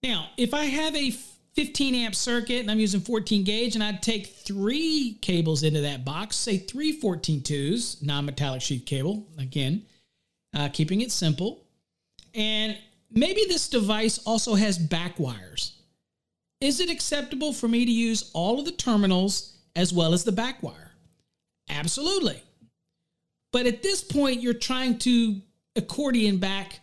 Now, 0.02 0.30
if 0.36 0.54
I 0.54 0.64
have 0.64 0.94
a 0.96 1.10
15 1.54 1.94
amp 1.94 2.14
circuit 2.14 2.60
and 2.60 2.70
I'm 2.70 2.78
using 2.78 3.00
14 3.00 3.44
gauge 3.44 3.74
and 3.74 3.82
I'd 3.82 4.02
take 4.02 4.28
three 4.28 5.18
cables 5.20 5.62
into 5.62 5.80
that 5.82 6.04
box, 6.04 6.36
say 6.36 6.58
three 6.58 6.92
14 6.92 7.42
twos, 7.42 8.02
non-metallic 8.02 8.62
sheath 8.62 8.86
cable, 8.86 9.26
again, 9.38 9.84
uh, 10.54 10.68
keeping 10.68 11.00
it 11.00 11.10
simple. 11.10 11.64
And 12.34 12.78
maybe 13.10 13.44
this 13.48 13.68
device 13.68 14.18
also 14.18 14.54
has 14.54 14.78
back 14.78 15.18
wires. 15.18 15.74
Is 16.60 16.80
it 16.80 16.90
acceptable 16.90 17.52
for 17.52 17.68
me 17.68 17.84
to 17.84 17.90
use 17.90 18.30
all 18.34 18.58
of 18.58 18.64
the 18.64 18.72
terminals 18.72 19.56
as 19.76 19.92
well 19.92 20.12
as 20.12 20.24
the 20.24 20.32
back 20.32 20.62
wire? 20.62 20.92
Absolutely. 21.70 22.42
But 23.52 23.66
at 23.66 23.82
this 23.82 24.02
point, 24.02 24.42
you're 24.42 24.54
trying 24.54 24.98
to 24.98 25.40
accordion 25.76 26.38
back 26.38 26.80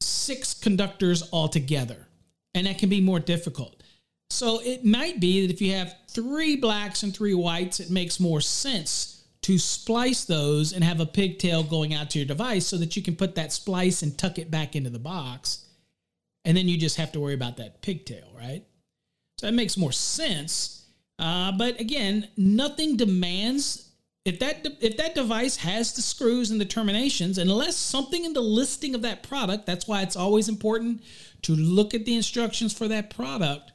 six 0.00 0.54
conductors 0.54 1.28
altogether, 1.32 2.08
and 2.54 2.66
that 2.66 2.78
can 2.78 2.88
be 2.88 3.00
more 3.00 3.20
difficult. 3.20 3.82
So 4.30 4.60
it 4.62 4.84
might 4.84 5.20
be 5.20 5.46
that 5.46 5.52
if 5.52 5.60
you 5.60 5.72
have 5.72 5.94
three 6.08 6.56
blacks 6.56 7.02
and 7.02 7.14
three 7.14 7.34
whites, 7.34 7.80
it 7.80 7.90
makes 7.90 8.20
more 8.20 8.40
sense 8.40 9.24
to 9.42 9.58
splice 9.58 10.24
those 10.24 10.72
and 10.72 10.82
have 10.82 11.00
a 11.00 11.06
pigtail 11.06 11.62
going 11.62 11.94
out 11.94 12.10
to 12.10 12.18
your 12.18 12.26
device 12.26 12.66
so 12.66 12.76
that 12.76 12.96
you 12.96 13.02
can 13.02 13.16
put 13.16 13.34
that 13.36 13.52
splice 13.52 14.02
and 14.02 14.18
tuck 14.18 14.38
it 14.38 14.50
back 14.50 14.76
into 14.76 14.90
the 14.90 14.98
box. 14.98 15.64
And 16.48 16.56
then 16.56 16.66
you 16.66 16.78
just 16.78 16.96
have 16.96 17.12
to 17.12 17.20
worry 17.20 17.34
about 17.34 17.58
that 17.58 17.82
pigtail, 17.82 18.26
right? 18.34 18.64
So 19.36 19.46
that 19.46 19.52
makes 19.52 19.76
more 19.76 19.92
sense. 19.92 20.86
Uh, 21.18 21.52
but 21.52 21.78
again, 21.78 22.26
nothing 22.38 22.96
demands 22.96 23.90
if 24.24 24.38
that 24.38 24.64
de- 24.64 24.86
if 24.86 24.96
that 24.96 25.14
device 25.14 25.56
has 25.56 25.92
the 25.92 26.00
screws 26.00 26.50
and 26.50 26.58
the 26.58 26.64
terminations, 26.64 27.36
unless 27.36 27.76
something 27.76 28.24
in 28.24 28.32
the 28.32 28.40
listing 28.40 28.94
of 28.94 29.02
that 29.02 29.22
product, 29.22 29.66
that's 29.66 29.86
why 29.86 30.00
it's 30.00 30.16
always 30.16 30.48
important 30.48 31.02
to 31.42 31.54
look 31.54 31.92
at 31.92 32.06
the 32.06 32.16
instructions 32.16 32.72
for 32.72 32.88
that 32.88 33.10
product. 33.10 33.72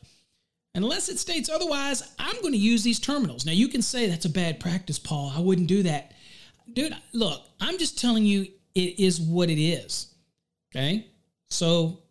Unless 0.74 1.10
it 1.10 1.20
states 1.20 1.50
otherwise, 1.50 2.02
I'm 2.18 2.42
going 2.42 2.54
to 2.54 2.60
use 2.60 2.84
these 2.84 3.00
terminals. 3.00 3.46
Now 3.46 3.52
you 3.52 3.68
can 3.68 3.84
say 3.84 4.08
that's 4.08 4.26
a 4.26 4.30
bad 4.30 4.60
practice, 4.60 4.98
Paul. 4.98 5.32
I 5.36 5.42
wouldn't 5.42 5.68
do 5.68 5.84
that. 5.84 6.14
Dude, 6.74 6.98
look, 7.14 7.46
I'm 7.62 7.78
just 7.78 8.00
telling 8.00 8.26
you 8.26 8.48
it 8.74 9.00
is 9.00 9.22
what 9.22 9.52
it 9.52 9.62
is. 9.62 10.14
Okay? 10.76 11.08
So 11.50 12.03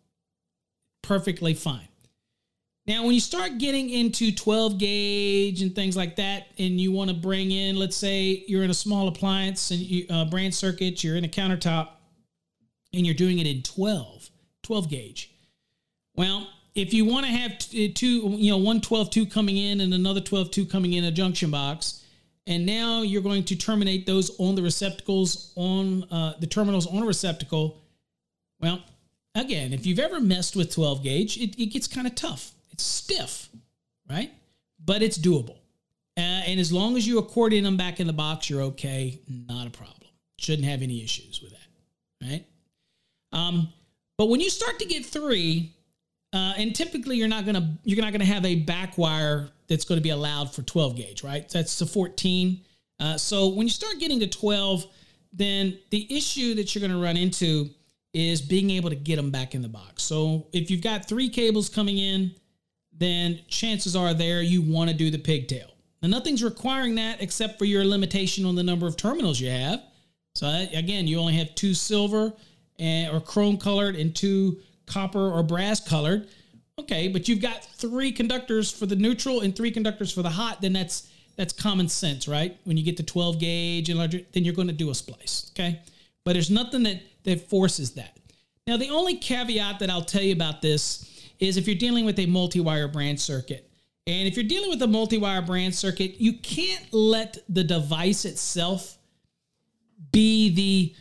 perfectly 1.03 1.53
fine. 1.53 1.87
Now, 2.85 3.03
when 3.05 3.13
you 3.13 3.21
start 3.21 3.59
getting 3.59 3.89
into 3.89 4.33
12 4.33 4.77
gauge 4.77 5.61
and 5.61 5.73
things 5.73 5.95
like 5.95 6.17
that, 6.17 6.47
and 6.57 6.81
you 6.81 6.91
want 6.91 7.09
to 7.11 7.15
bring 7.15 7.51
in, 7.51 7.77
let's 7.77 7.95
say 7.95 8.43
you're 8.47 8.63
in 8.63 8.71
a 8.71 8.73
small 8.73 9.07
appliance 9.07 9.71
and 9.71 9.79
you, 9.79 10.05
uh, 10.09 10.25
branch 10.25 10.53
circuit, 10.53 11.01
you're 11.01 11.15
in 11.15 11.23
a 11.23 11.29
countertop, 11.29 11.89
and 12.93 13.05
you're 13.05 13.15
doing 13.15 13.39
it 13.39 13.47
in 13.47 13.61
12, 13.61 14.29
12 14.63 14.89
gauge. 14.89 15.31
Well, 16.15 16.47
if 16.75 16.93
you 16.93 17.05
want 17.05 17.25
to 17.25 17.31
have 17.31 17.51
uh, 17.51 17.91
two, 17.95 18.35
you 18.37 18.51
know, 18.51 18.57
one 18.57 18.81
12 18.81 19.09
2 19.09 19.25
coming 19.27 19.57
in 19.57 19.79
and 19.79 19.93
another 19.93 20.19
12 20.19 20.51
2 20.51 20.65
coming 20.65 20.93
in 20.93 21.05
a 21.05 21.11
junction 21.11 21.51
box, 21.51 22.03
and 22.47 22.65
now 22.65 23.01
you're 23.01 23.21
going 23.21 23.45
to 23.45 23.55
terminate 23.55 24.05
those 24.05 24.37
on 24.39 24.55
the 24.55 24.61
receptacles 24.61 25.53
on 25.55 26.03
uh, 26.11 26.33
the 26.39 26.47
terminals 26.47 26.85
on 26.87 27.03
a 27.03 27.05
receptacle. 27.05 27.81
Well, 28.59 28.81
again, 29.35 29.73
if 29.73 29.85
you've 29.85 29.99
ever 29.99 30.19
messed 30.19 30.55
with 30.55 30.73
12 30.73 31.03
gauge, 31.03 31.37
it, 31.37 31.59
it 31.59 31.67
gets 31.67 31.87
kind 31.87 32.07
of 32.07 32.15
tough 32.15 32.53
it's 32.73 32.83
stiff, 32.83 33.49
right? 34.09 34.31
But 34.83 35.01
it's 35.01 35.17
doable. 35.17 35.57
Uh, 36.17 36.41
and 36.45 36.59
as 36.59 36.73
long 36.73 36.97
as 36.97 37.07
you 37.07 37.19
accordion 37.19 37.63
them 37.63 37.77
back 37.77 37.99
in 37.99 38.07
the 38.07 38.13
box, 38.13 38.49
you're 38.49 38.63
okay. 38.63 39.19
Not 39.27 39.67
a 39.67 39.69
problem. 39.69 40.09
Shouldn't 40.39 40.67
have 40.67 40.81
any 40.81 41.03
issues 41.03 41.41
with 41.41 41.51
that, 41.51 42.27
right? 42.27 42.45
Um, 43.31 43.69
but 44.17 44.27
when 44.27 44.41
you 44.41 44.49
start 44.49 44.79
to 44.79 44.85
get 44.85 45.05
three, 45.05 45.73
uh, 46.33 46.53
and 46.57 46.75
typically 46.75 47.15
you're 47.17 47.27
not 47.27 47.45
gonna 47.45 47.77
you're 47.83 48.03
not 48.03 48.11
gonna 48.11 48.25
have 48.25 48.43
a 48.45 48.55
back 48.55 48.97
wire 48.97 49.49
that's 49.67 49.85
going 49.85 49.97
to 49.97 50.03
be 50.03 50.09
allowed 50.09 50.53
for 50.53 50.61
12 50.61 50.95
gauge, 50.95 51.23
right? 51.23 51.47
That's 51.49 51.79
the 51.79 51.85
14. 51.85 52.59
Uh, 52.99 53.17
so 53.17 53.47
when 53.47 53.65
you 53.65 53.71
start 53.71 53.99
getting 53.99 54.19
to 54.19 54.27
12, 54.27 54.85
then 55.31 55.77
the 55.89 56.15
issue 56.15 56.53
that 56.55 56.73
you're 56.73 56.81
going 56.81 56.91
to 56.91 57.03
run 57.03 57.17
into 57.17 57.69
is 58.13 58.41
being 58.41 58.69
able 58.69 58.89
to 58.89 58.95
get 58.95 59.15
them 59.15 59.31
back 59.31 59.55
in 59.55 59.61
the 59.61 59.67
box. 59.67 60.03
So 60.03 60.47
if 60.53 60.69
you've 60.69 60.81
got 60.81 61.07
three 61.07 61.29
cables 61.29 61.67
coming 61.67 61.97
in, 61.97 62.31
then 62.95 63.39
chances 63.47 63.95
are 63.95 64.13
there 64.13 64.41
you 64.41 64.61
want 64.61 64.89
to 64.89 64.95
do 64.95 65.09
the 65.09 65.17
pigtail. 65.17 65.73
Now, 66.01 66.09
nothing's 66.09 66.43
requiring 66.43 66.95
that 66.95 67.21
except 67.21 67.57
for 67.57 67.65
your 67.65 67.83
limitation 67.83 68.45
on 68.45 68.55
the 68.55 68.63
number 68.63 68.85
of 68.85 68.97
terminals 68.97 69.39
you 69.39 69.49
have. 69.49 69.81
So, 70.35 70.47
uh, 70.47 70.65
again, 70.73 71.07
you 71.07 71.17
only 71.19 71.33
have 71.35 71.55
two 71.55 71.73
silver 71.73 72.33
and, 72.77 73.15
or 73.15 73.19
chrome 73.19 73.57
colored 73.57 73.95
and 73.95 74.15
two 74.15 74.59
copper 74.85 75.31
or 75.31 75.41
brass 75.43 75.79
colored. 75.79 76.27
Okay, 76.79 77.07
but 77.07 77.27
you've 77.27 77.41
got 77.41 77.63
three 77.63 78.11
conductors 78.11 78.71
for 78.71 78.85
the 78.85 78.95
neutral 78.95 79.41
and 79.41 79.55
three 79.55 79.71
conductors 79.71 80.11
for 80.11 80.21
the 80.23 80.29
hot, 80.29 80.61
then 80.61 80.73
that's 80.73 81.09
that's 81.35 81.53
common 81.53 81.87
sense, 81.87 82.27
right? 82.27 82.57
When 82.63 82.77
you 82.77 82.83
get 82.83 82.97
to 82.97 83.03
12 83.03 83.39
gauge 83.39 83.89
and 83.89 83.97
larger, 83.97 84.19
then 84.33 84.43
you're 84.43 84.53
going 84.53 84.67
to 84.67 84.73
do 84.73 84.91
a 84.91 84.95
splice. 84.95 85.51
Okay. 85.55 85.81
But 86.25 86.33
there's 86.33 86.51
nothing 86.51 86.83
that 86.83 87.01
that 87.23 87.49
forces 87.49 87.91
that. 87.93 88.17
Now, 88.65 88.77
the 88.77 88.89
only 88.89 89.17
caveat 89.17 89.79
that 89.79 89.89
I'll 89.89 90.05
tell 90.05 90.21
you 90.21 90.33
about 90.33 90.61
this 90.61 91.09
is 91.39 91.57
if 91.57 91.67
you're 91.67 91.75
dealing 91.75 92.05
with 92.05 92.17
a 92.19 92.25
multi-wire 92.25 92.87
branch 92.87 93.19
circuit. 93.19 93.69
And 94.05 94.27
if 94.27 94.35
you're 94.35 94.45
dealing 94.45 94.69
with 94.69 94.81
a 94.81 94.87
multi-wire 94.87 95.41
branch 95.41 95.75
circuit, 95.75 96.19
you 96.19 96.33
can't 96.33 96.85
let 96.93 97.37
the 97.49 97.63
device 97.63 98.25
itself 98.25 98.97
be 100.11 100.49
the, 100.53 100.95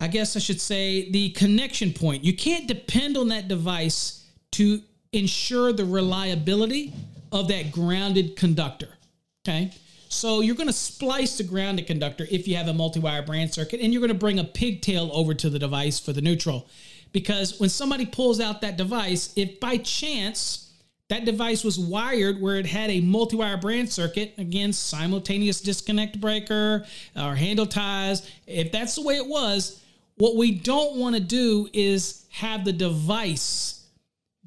I 0.00 0.08
guess 0.08 0.36
I 0.36 0.38
should 0.38 0.60
say, 0.60 1.10
the 1.10 1.30
connection 1.30 1.92
point. 1.92 2.24
You 2.24 2.36
can't 2.36 2.66
depend 2.66 3.16
on 3.16 3.28
that 3.28 3.48
device 3.48 4.26
to 4.52 4.82
ensure 5.12 5.72
the 5.72 5.84
reliability 5.84 6.92
of 7.30 7.48
that 7.48 7.72
grounded 7.72 8.36
conductor. 8.36 8.88
Okay. 9.46 9.72
So 10.12 10.40
you're 10.40 10.54
going 10.54 10.68
to 10.68 10.72
splice 10.72 11.38
the 11.38 11.44
grounded 11.44 11.86
conductor 11.86 12.26
if 12.30 12.46
you 12.46 12.56
have 12.56 12.68
a 12.68 12.74
multi-wire 12.74 13.22
branch 13.22 13.52
circuit, 13.52 13.80
and 13.80 13.92
you're 13.92 14.00
going 14.00 14.12
to 14.12 14.18
bring 14.18 14.38
a 14.38 14.44
pigtail 14.44 15.10
over 15.12 15.32
to 15.34 15.48
the 15.48 15.58
device 15.58 15.98
for 15.98 16.12
the 16.12 16.20
neutral. 16.20 16.68
Because 17.12 17.58
when 17.58 17.70
somebody 17.70 18.06
pulls 18.06 18.38
out 18.38 18.60
that 18.60 18.76
device, 18.76 19.32
if 19.36 19.58
by 19.58 19.78
chance 19.78 20.70
that 21.08 21.24
device 21.24 21.64
was 21.64 21.78
wired 21.78 22.40
where 22.40 22.56
it 22.56 22.66
had 22.66 22.90
a 22.90 23.00
multi-wire 23.00 23.56
branch 23.56 23.90
circuit, 23.90 24.34
again, 24.38 24.72
simultaneous 24.72 25.60
disconnect 25.60 26.20
breaker 26.20 26.84
or 27.16 27.34
handle 27.34 27.66
ties, 27.66 28.30
if 28.46 28.70
that's 28.70 28.94
the 28.94 29.02
way 29.02 29.16
it 29.16 29.26
was, 29.26 29.82
what 30.16 30.36
we 30.36 30.52
don't 30.52 30.96
want 30.96 31.16
to 31.16 31.20
do 31.20 31.68
is 31.72 32.26
have 32.30 32.64
the 32.64 32.72
device 32.72 33.84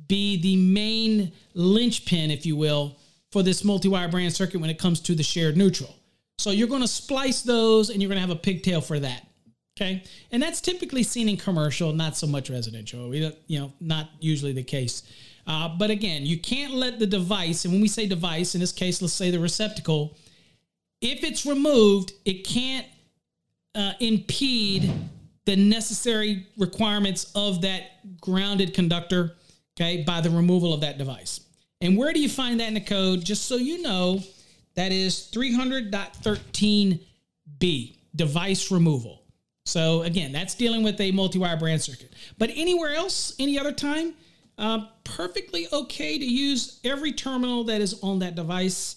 be 0.07 0.39
the 0.41 0.55
main 0.55 1.31
linchpin, 1.55 2.29
if 2.29 2.45
you 2.45 2.55
will, 2.55 2.95
for 3.35 3.43
this 3.43 3.65
multi-wire 3.65 4.07
branch 4.07 4.31
circuit 4.31 4.61
when 4.61 4.69
it 4.69 4.79
comes 4.79 5.01
to 5.01 5.13
the 5.13 5.21
shared 5.21 5.57
neutral. 5.57 5.93
So 6.37 6.51
you're 6.51 6.69
going 6.69 6.83
to 6.83 6.87
splice 6.87 7.41
those 7.41 7.89
and 7.89 8.01
you're 8.01 8.07
going 8.07 8.15
to 8.15 8.25
have 8.25 8.29
a 8.29 8.39
pigtail 8.39 8.79
for 8.79 8.97
that. 8.97 9.27
Okay. 9.75 10.03
And 10.31 10.41
that's 10.41 10.61
typically 10.61 11.03
seen 11.03 11.27
in 11.27 11.35
commercial, 11.35 11.91
not 11.91 12.15
so 12.15 12.27
much 12.27 12.49
residential. 12.49 13.09
We 13.09 13.19
don't, 13.19 13.35
you 13.47 13.59
know, 13.59 13.73
not 13.81 14.09
usually 14.21 14.53
the 14.53 14.63
case. 14.63 15.03
Uh, 15.45 15.67
but 15.67 15.89
again, 15.89 16.25
you 16.25 16.39
can't 16.39 16.75
let 16.75 16.97
the 16.97 17.05
device, 17.05 17.65
and 17.65 17.73
when 17.73 17.81
we 17.81 17.89
say 17.89 18.07
device, 18.07 18.55
in 18.55 18.61
this 18.61 18.71
case, 18.71 19.01
let's 19.01 19.13
say 19.13 19.31
the 19.31 19.39
receptacle, 19.39 20.15
if 21.01 21.21
it's 21.25 21.45
removed, 21.45 22.13
it 22.23 22.47
can't 22.47 22.87
uh, 23.75 23.91
impede 23.99 24.93
the 25.43 25.57
necessary 25.57 26.47
requirements 26.57 27.33
of 27.35 27.63
that 27.63 27.81
grounded 28.21 28.73
conductor, 28.73 29.35
okay, 29.77 30.03
by 30.03 30.21
the 30.21 30.29
removal 30.29 30.73
of 30.73 30.79
that 30.79 30.97
device. 30.97 31.41
And 31.81 31.97
where 31.97 32.13
do 32.13 32.19
you 32.19 32.29
find 32.29 32.59
that 32.59 32.67
in 32.67 32.75
the 32.75 32.81
code? 32.81 33.23
Just 33.23 33.45
so 33.45 33.55
you 33.57 33.81
know, 33.81 34.21
that 34.75 34.91
is 34.91 35.29
300.13b, 35.33 37.95
device 38.15 38.71
removal. 38.71 39.21
So 39.65 40.03
again, 40.03 40.31
that's 40.31 40.55
dealing 40.55 40.83
with 40.83 41.01
a 41.01 41.11
multi-wire 41.11 41.57
branch 41.57 41.81
circuit. 41.81 42.13
But 42.37 42.51
anywhere 42.55 42.93
else, 42.93 43.33
any 43.39 43.57
other 43.59 43.71
time, 43.71 44.13
Uh, 44.57 44.85
perfectly 45.03 45.67
okay 45.73 46.17
to 46.17 46.23
use 46.25 46.79
every 46.85 47.11
terminal 47.11 47.65
that 47.65 47.81
is 47.81 48.01
on 48.01 48.19
that 48.19 48.35
device. 48.35 48.95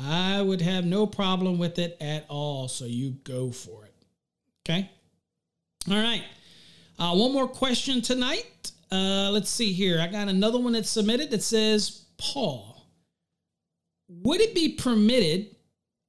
I 0.00 0.42
would 0.42 0.60
have 0.60 0.84
no 0.84 1.06
problem 1.06 1.58
with 1.58 1.78
it 1.78 1.96
at 2.00 2.26
all. 2.28 2.66
So 2.66 2.86
you 2.86 3.10
go 3.22 3.52
for 3.52 3.84
it. 3.84 3.94
Okay. 4.68 4.90
All 5.88 5.94
right. 5.96 6.24
Uh, 6.98 7.14
one 7.14 7.32
more 7.32 7.46
question 7.46 8.02
tonight. 8.02 8.72
Uh, 8.90 9.30
let's 9.30 9.48
see 9.48 9.72
here. 9.72 10.00
I 10.00 10.08
got 10.08 10.26
another 10.26 10.58
one 10.58 10.72
that's 10.72 10.90
submitted 10.90 11.30
that 11.30 11.44
says, 11.44 12.05
Paul, 12.18 12.86
would 14.08 14.40
it 14.40 14.54
be 14.54 14.70
permitted 14.70 15.56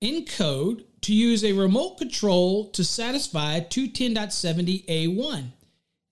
in 0.01 0.25
code 0.25 0.85
to 1.01 1.13
use 1.13 1.43
a 1.43 1.53
remote 1.53 1.97
control 1.97 2.69
to 2.71 2.83
satisfy 2.83 3.59
210.70A1? 3.59 5.39
It 5.39 5.51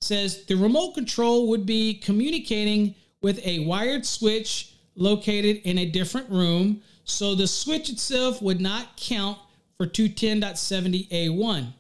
says 0.02 0.46
the 0.46 0.56
remote 0.56 0.94
control 0.94 1.50
would 1.50 1.66
be 1.66 1.96
communicating 1.96 2.96
with 3.22 3.40
a 3.46 3.60
wired 3.60 4.06
switch 4.06 4.74
located 4.96 5.58
in 5.64 5.78
a 5.78 5.86
different 5.86 6.30
room, 6.30 6.82
so 7.04 7.36
the 7.36 7.48
switch 7.48 7.90
itself 7.90 8.42
would 8.42 8.62
not 8.62 8.98
count 8.98 9.38
for 9.78 9.86
210.70A1. 9.86 11.74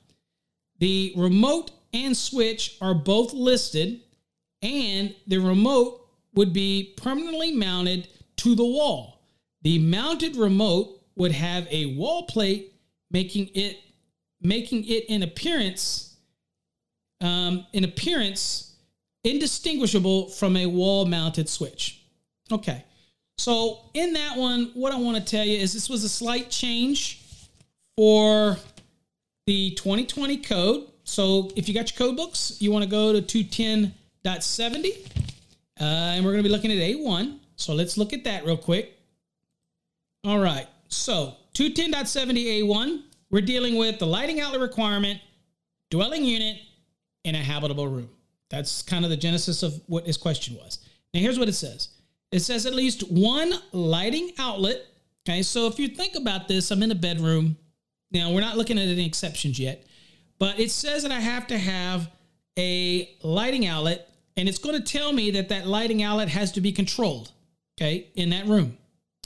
The 0.79 1.13
remote 1.15 1.71
and 1.93 2.15
switch 2.15 2.77
are 2.81 2.93
both 2.93 3.33
listed, 3.33 4.01
and 4.61 5.15
the 5.27 5.37
remote 5.37 6.04
would 6.35 6.53
be 6.53 6.93
permanently 6.97 7.51
mounted 7.51 8.07
to 8.37 8.55
the 8.55 8.65
wall. 8.65 9.21
The 9.61 9.79
mounted 9.79 10.35
remote 10.35 11.01
would 11.15 11.31
have 11.31 11.67
a 11.71 11.95
wall 11.95 12.23
plate, 12.23 12.73
making 13.11 13.49
it 13.53 13.79
making 14.41 14.85
it 14.85 15.05
in 15.05 15.23
appearance 15.23 16.17
um, 17.21 17.65
in 17.73 17.83
appearance 17.83 18.75
indistinguishable 19.23 20.29
from 20.29 20.55
a 20.55 20.67
wall 20.67 21.05
mounted 21.05 21.49
switch. 21.49 22.01
Okay, 22.51 22.83
so 23.37 23.79
in 23.93 24.13
that 24.13 24.37
one, 24.37 24.71
what 24.75 24.93
I 24.93 24.97
want 24.97 25.17
to 25.17 25.23
tell 25.23 25.43
you 25.43 25.57
is 25.57 25.73
this 25.73 25.89
was 25.89 26.03
a 26.03 26.09
slight 26.09 26.51
change 26.51 27.23
for 27.97 28.57
the 29.47 29.71
2020 29.71 30.37
code. 30.37 30.87
So 31.03 31.51
if 31.55 31.67
you 31.67 31.73
got 31.73 31.91
your 31.91 32.07
code 32.07 32.17
books, 32.17 32.57
you 32.59 32.71
want 32.71 32.83
to 32.83 32.89
go 32.89 33.19
to 33.19 33.21
210.70, 33.21 35.24
uh, 35.79 35.83
and 35.83 36.25
we're 36.25 36.31
going 36.31 36.43
to 36.43 36.49
be 36.49 36.53
looking 36.53 36.71
at 36.71 36.77
A1. 36.77 37.39
So 37.55 37.73
let's 37.73 37.97
look 37.97 38.13
at 38.13 38.23
that 38.23 38.45
real 38.45 38.57
quick. 38.57 38.97
All 40.23 40.39
right. 40.39 40.67
So 40.87 41.35
210.70A1, 41.55 43.03
we're 43.29 43.41
dealing 43.41 43.75
with 43.75 43.99
the 43.99 44.07
lighting 44.07 44.39
outlet 44.39 44.61
requirement, 44.61 45.19
dwelling 45.89 46.23
unit, 46.25 46.57
in 47.25 47.35
a 47.35 47.39
habitable 47.39 47.87
room. 47.87 48.09
That's 48.49 48.81
kind 48.81 49.03
of 49.03 49.09
the 49.09 49.17
genesis 49.17 49.63
of 49.63 49.81
what 49.87 50.05
his 50.05 50.15
question 50.15 50.55
was. 50.55 50.79
Now 51.13 51.19
here's 51.19 51.37
what 51.39 51.49
it 51.49 51.53
says. 51.53 51.89
It 52.31 52.39
says 52.39 52.65
at 52.65 52.73
least 52.73 53.11
one 53.11 53.51
lighting 53.71 54.31
outlet. 54.37 54.85
Okay, 55.27 55.41
so 55.41 55.67
if 55.67 55.79
you 55.79 55.87
think 55.87 56.15
about 56.15 56.47
this, 56.47 56.69
I'm 56.71 56.83
in 56.83 56.91
a 56.91 56.95
bedroom. 56.95 57.57
Now 58.11 58.31
we're 58.31 58.41
not 58.41 58.57
looking 58.57 58.77
at 58.77 58.87
any 58.87 59.05
exceptions 59.05 59.59
yet, 59.59 59.85
but 60.37 60.59
it 60.59 60.69
says 60.69 61.03
that 61.03 61.11
I 61.11 61.19
have 61.19 61.47
to 61.47 61.57
have 61.57 62.11
a 62.57 63.09
lighting 63.23 63.65
outlet, 63.65 64.09
and 64.37 64.49
it's 64.49 64.57
going 64.57 64.81
to 64.81 64.91
tell 64.97 65.13
me 65.13 65.31
that 65.31 65.49
that 65.49 65.67
lighting 65.67 66.03
outlet 66.03 66.29
has 66.29 66.51
to 66.53 66.61
be 66.61 66.71
controlled. 66.71 67.31
Okay, 67.77 68.07
in 68.15 68.29
that 68.29 68.45
room. 68.45 68.77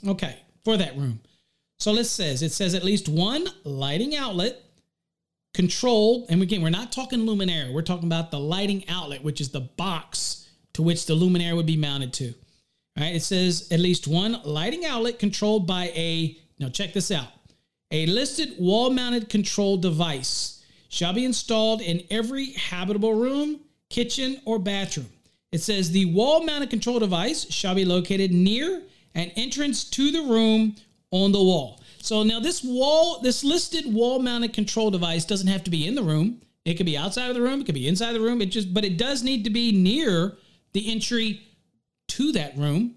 Okay, 0.08 0.38
for 0.64 0.78
that 0.78 0.98
room. 0.98 1.20
So 1.78 1.92
let's 1.92 2.10
says 2.10 2.42
it 2.42 2.52
says 2.52 2.74
at 2.76 2.84
least 2.84 3.08
one 3.08 3.48
lighting 3.64 4.16
outlet 4.16 4.62
controlled, 5.54 6.28
and 6.30 6.42
again, 6.42 6.62
we're 6.62 6.70
not 6.70 6.92
talking 6.92 7.22
luminaire. 7.22 7.74
We're 7.74 7.82
talking 7.82 8.08
about 8.08 8.32
the 8.32 8.40
lighting 8.40 8.88
outlet, 8.90 9.24
which 9.24 9.42
is 9.42 9.50
the 9.50 9.62
box 9.62 10.48
to 10.74 10.82
which 10.82 11.06
the 11.06 11.16
luminaire 11.16 11.56
would 11.56 11.66
be 11.66 11.78
mounted 11.78 12.14
to. 12.14 12.34
All 12.98 13.04
right, 13.04 13.16
it 13.16 13.24
says 13.24 13.68
at 13.72 13.80
least 13.80 14.08
one 14.08 14.42
lighting 14.44 14.86
outlet 14.86 15.20
controlled 15.20 15.66
by 15.66 15.86
a, 15.96 16.38
now 16.60 16.70
check 16.70 16.94
this 16.94 17.12
out, 17.12 17.30
a 17.92 18.06
listed 18.06 18.56
wall 18.60 18.90
mounted 18.90 19.30
control 19.30 19.78
device 19.78 20.64
shall 20.90 21.14
be 21.14 21.26
installed 21.26 21.82
in 21.82 22.04
every 22.10 22.52
habitable 22.54 23.14
room, 23.14 23.62
kitchen, 23.90 24.42
or 24.46 24.60
bathroom. 24.60 25.10
It 25.52 25.62
says 25.62 25.92
the 25.92 26.06
wall 26.06 26.44
mounted 26.44 26.70
control 26.70 27.00
device 27.00 27.52
shall 27.52 27.76
be 27.76 27.86
located 27.86 28.32
near 28.32 28.84
an 29.16 29.32
entrance 29.36 29.84
to 29.84 30.12
the 30.12 30.22
room 30.22 30.76
on 31.12 31.32
the 31.32 31.44
wall. 31.44 31.82
So 32.02 32.24
now 32.24 32.40
this 32.40 32.64
wall, 32.64 33.20
this 33.22 33.44
listed 33.44 33.92
wall 33.92 34.20
mounted 34.20 34.54
control 34.54 34.92
device 34.92 35.26
doesn't 35.26 35.48
have 35.48 35.64
to 35.64 35.72
be 35.72 35.88
in 35.88 35.96
the 35.96 36.04
room. 36.04 36.42
It 36.66 36.76
could 36.76 36.86
be 36.86 36.98
outside 36.98 37.30
of 37.30 37.36
the 37.36 37.42
room, 37.42 37.62
it 37.62 37.66
could 37.66 37.76
be 37.76 37.88
inside 37.88 38.14
the 38.14 38.22
room. 38.22 38.42
It 38.42 38.48
just 38.48 38.74
but 38.74 38.86
it 38.86 38.98
does 38.98 39.24
need 39.24 39.44
to 39.46 39.50
be 39.50 39.72
near 39.72 40.38
the 40.74 40.92
entry 40.92 41.42
to 42.10 42.32
that 42.34 42.58
room. 42.58 42.96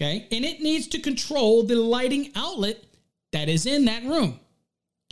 Okay? 0.00 0.28
And 0.30 0.44
it 0.44 0.60
needs 0.60 0.86
to 0.88 0.98
control 1.00 1.64
the 1.64 1.76
lighting 1.76 2.30
outlet 2.34 2.84
that 3.32 3.48
is 3.48 3.66
in 3.66 3.84
that 3.86 4.04
room. 4.04 4.38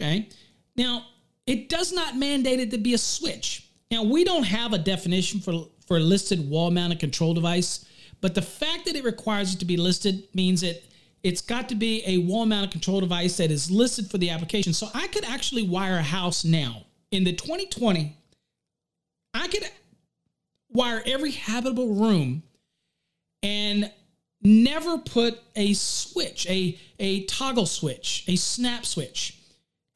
Okay? 0.00 0.28
Now, 0.76 1.06
it 1.46 1.68
does 1.68 1.92
not 1.92 2.16
mandate 2.16 2.60
it 2.60 2.70
to 2.70 2.78
be 2.78 2.94
a 2.94 2.98
switch. 2.98 3.67
Now, 3.90 4.02
we 4.02 4.24
don't 4.24 4.44
have 4.44 4.72
a 4.72 4.78
definition 4.78 5.40
for 5.40 5.68
for 5.88 5.96
a 5.96 6.00
listed 6.00 6.50
wall 6.50 6.70
mounted 6.70 7.00
control 7.00 7.32
device, 7.32 7.86
but 8.20 8.34
the 8.34 8.42
fact 8.42 8.84
that 8.84 8.94
it 8.94 9.04
requires 9.04 9.54
it 9.54 9.58
to 9.60 9.64
be 9.64 9.78
listed 9.78 10.28
means 10.34 10.60
that 10.60 10.82
it's 11.22 11.40
got 11.40 11.70
to 11.70 11.74
be 11.74 12.02
a 12.06 12.18
wall 12.18 12.44
mounted 12.44 12.70
control 12.70 13.00
device 13.00 13.38
that 13.38 13.50
is 13.50 13.70
listed 13.70 14.10
for 14.10 14.18
the 14.18 14.30
application. 14.30 14.74
So 14.74 14.88
I 14.94 15.06
could 15.08 15.24
actually 15.24 15.66
wire 15.66 15.96
a 15.96 16.02
house 16.02 16.44
now 16.44 16.84
in 17.10 17.24
the 17.24 17.32
2020. 17.32 18.16
I 19.32 19.48
could 19.48 19.68
wire 20.70 21.02
every 21.06 21.30
habitable 21.30 21.94
room 21.94 22.42
and 23.42 23.90
never 24.42 24.98
put 24.98 25.40
a 25.56 25.72
switch, 25.72 26.46
a, 26.48 26.78
a 26.98 27.24
toggle 27.24 27.66
switch, 27.66 28.24
a 28.28 28.36
snap 28.36 28.84
switch. 28.84 29.37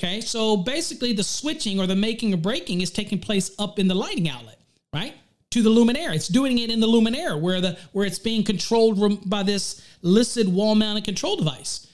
Okay, 0.02 0.20
so 0.20 0.56
basically 0.56 1.12
the 1.12 1.22
switching 1.22 1.78
or 1.78 1.86
the 1.86 1.94
making 1.94 2.34
or 2.34 2.38
breaking 2.38 2.80
is 2.80 2.90
taking 2.90 3.18
place 3.20 3.52
up 3.58 3.78
in 3.78 3.86
the 3.86 3.94
lighting 3.94 4.28
outlet, 4.28 4.60
right? 4.92 5.14
to 5.52 5.62
the 5.62 5.70
luminaire. 5.70 6.14
It's 6.14 6.28
doing 6.28 6.58
it 6.58 6.70
in 6.70 6.80
the 6.80 6.86
luminaire 6.86 7.38
where 7.38 7.60
the 7.60 7.78
where 7.92 8.06
it's 8.06 8.18
being 8.18 8.42
controlled 8.42 9.28
by 9.28 9.42
this 9.42 9.82
listed 10.00 10.48
wall 10.48 10.74
mounted 10.74 11.04
control 11.04 11.36
device. 11.36 11.86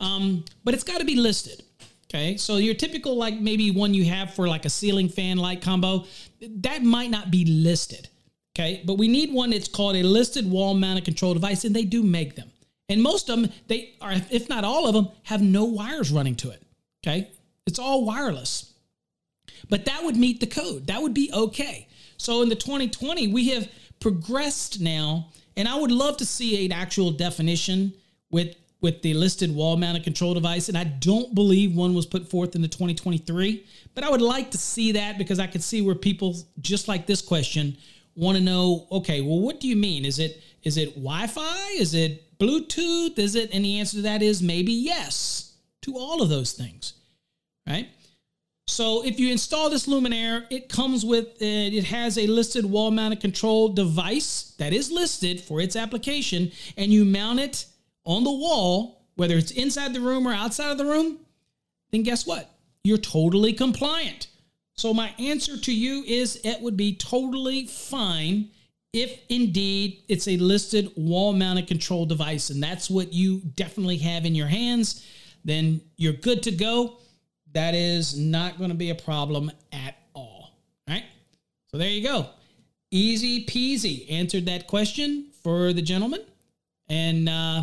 Um, 0.00 0.44
but 0.64 0.74
it's 0.74 0.84
got 0.84 0.98
to 0.98 1.06
be 1.06 1.16
listed. 1.16 1.62
Okay, 2.08 2.36
so 2.36 2.58
your 2.58 2.74
typical 2.74 3.16
like 3.16 3.40
maybe 3.40 3.72
one 3.72 3.92
you 3.92 4.04
have 4.04 4.34
for 4.34 4.46
like 4.46 4.64
a 4.64 4.70
ceiling 4.70 5.08
fan 5.08 5.38
light 5.38 5.60
combo, 5.60 6.04
that 6.40 6.84
might 6.84 7.10
not 7.10 7.30
be 7.30 7.44
listed. 7.46 8.08
Okay, 8.54 8.82
but 8.86 8.94
we 8.94 9.08
need 9.08 9.32
one 9.32 9.50
that's 9.50 9.68
called 9.68 9.96
a 9.96 10.02
listed 10.02 10.48
wall 10.48 10.74
mounted 10.74 11.04
control 11.04 11.34
device, 11.34 11.64
and 11.64 11.74
they 11.74 11.84
do 11.84 12.02
make 12.02 12.36
them. 12.36 12.50
And 12.88 13.02
most 13.02 13.28
of 13.28 13.40
them, 13.40 13.50
they 13.66 13.94
are, 14.00 14.12
if 14.30 14.48
not 14.48 14.62
all 14.62 14.86
of 14.86 14.94
them, 14.94 15.08
have 15.24 15.42
no 15.42 15.64
wires 15.64 16.12
running 16.12 16.36
to 16.36 16.50
it. 16.50 16.62
Okay, 17.04 17.30
it's 17.66 17.78
all 17.78 18.04
wireless. 18.04 18.72
But 19.68 19.84
that 19.86 20.04
would 20.04 20.16
meet 20.16 20.40
the 20.40 20.46
code. 20.46 20.86
That 20.86 21.02
would 21.02 21.14
be 21.14 21.30
okay. 21.32 21.88
So 22.16 22.42
in 22.42 22.48
the 22.48 22.54
2020, 22.54 23.28
we 23.28 23.48
have 23.50 23.68
progressed 24.00 24.80
now, 24.80 25.28
and 25.56 25.68
I 25.68 25.78
would 25.78 25.90
love 25.90 26.16
to 26.18 26.26
see 26.26 26.64
an 26.64 26.72
actual 26.72 27.10
definition 27.10 27.92
with 28.30 28.54
with 28.82 29.00
the 29.02 29.14
listed 29.14 29.52
wall 29.54 29.76
mounted 29.76 30.04
control 30.04 30.34
device. 30.34 30.68
And 30.68 30.76
I 30.76 30.84
don't 30.84 31.34
believe 31.34 31.74
one 31.74 31.94
was 31.94 32.06
put 32.06 32.28
forth 32.28 32.54
in 32.54 32.62
the 32.62 32.68
2023, 32.68 33.64
but 33.94 34.04
I 34.04 34.10
would 34.10 34.20
like 34.20 34.50
to 34.50 34.58
see 34.58 34.92
that 34.92 35.16
because 35.16 35.40
I 35.40 35.46
could 35.46 35.62
see 35.62 35.80
where 35.80 35.94
people, 35.94 36.36
just 36.60 36.86
like 36.86 37.06
this 37.06 37.22
question, 37.22 37.78
want 38.14 38.36
to 38.36 38.44
know, 38.44 38.86
okay, 38.92 39.22
well, 39.22 39.40
what 39.40 39.60
do 39.60 39.66
you 39.66 39.76
mean? 39.76 40.04
Is 40.04 40.18
it 40.18 40.42
is 40.62 40.76
it 40.76 40.90
Wi-Fi? 40.90 41.68
Is 41.78 41.94
it 41.94 42.38
Bluetooth? 42.38 43.18
Is 43.18 43.34
it? 43.34 43.50
And 43.52 43.64
the 43.64 43.78
answer 43.78 43.96
to 43.96 44.02
that 44.02 44.22
is 44.22 44.42
maybe 44.42 44.72
yes 44.72 45.54
to 45.82 45.96
all 45.96 46.22
of 46.22 46.28
those 46.28 46.52
things. 46.52 46.94
Right? 47.66 47.88
So 48.68 49.04
if 49.04 49.20
you 49.20 49.30
install 49.30 49.70
this 49.70 49.86
luminaire, 49.86 50.44
it 50.50 50.68
comes 50.68 51.04
with, 51.04 51.26
uh, 51.26 51.76
it 51.78 51.84
has 51.84 52.18
a 52.18 52.26
listed 52.26 52.64
wall 52.64 52.90
mounted 52.90 53.20
control 53.20 53.68
device 53.68 54.54
that 54.58 54.72
is 54.72 54.90
listed 54.90 55.40
for 55.40 55.60
its 55.60 55.76
application, 55.76 56.50
and 56.76 56.92
you 56.92 57.04
mount 57.04 57.40
it 57.40 57.66
on 58.04 58.24
the 58.24 58.32
wall, 58.32 59.06
whether 59.14 59.36
it's 59.36 59.52
inside 59.52 59.94
the 59.94 60.00
room 60.00 60.26
or 60.26 60.32
outside 60.32 60.72
of 60.72 60.78
the 60.78 60.84
room, 60.84 61.18
then 61.90 62.02
guess 62.02 62.26
what? 62.26 62.50
You're 62.82 62.98
totally 62.98 63.52
compliant. 63.52 64.28
So 64.74 64.92
my 64.92 65.14
answer 65.18 65.56
to 65.56 65.72
you 65.72 66.02
is 66.06 66.40
it 66.44 66.60
would 66.60 66.76
be 66.76 66.94
totally 66.96 67.66
fine 67.66 68.50
if 68.92 69.20
indeed 69.28 70.02
it's 70.08 70.28
a 70.28 70.36
listed 70.38 70.90
wall 70.96 71.32
mounted 71.32 71.66
control 71.66 72.06
device 72.06 72.50
and 72.50 72.62
that's 72.62 72.90
what 72.90 73.12
you 73.12 73.40
definitely 73.54 73.98
have 73.98 74.24
in 74.24 74.34
your 74.34 74.46
hands, 74.46 75.06
then 75.44 75.80
you're 75.96 76.12
good 76.12 76.42
to 76.44 76.50
go 76.50 76.98
that 77.56 77.74
is 77.74 78.18
not 78.18 78.58
going 78.58 78.68
to 78.68 78.76
be 78.76 78.90
a 78.90 78.94
problem 78.94 79.50
at 79.72 79.96
all. 80.12 80.50
Right? 80.86 81.04
So 81.68 81.78
there 81.78 81.88
you 81.88 82.02
go. 82.02 82.26
Easy 82.90 83.46
peasy 83.46 84.10
answered 84.12 84.44
that 84.44 84.66
question 84.66 85.28
for 85.42 85.72
the 85.72 85.80
gentleman. 85.80 86.20
And 86.90 87.30
uh, 87.30 87.62